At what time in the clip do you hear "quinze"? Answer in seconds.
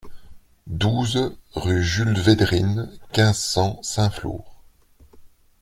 3.11-3.37